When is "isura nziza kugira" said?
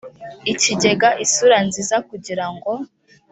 1.23-2.45